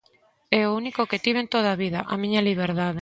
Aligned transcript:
É 0.59 0.61
o 0.65 0.75
único 0.81 1.07
que 1.09 1.21
tiven 1.25 1.51
toda 1.53 1.69
a 1.71 1.79
vida, 1.83 1.99
a 2.13 2.15
miña 2.21 2.45
liberdade. 2.49 2.99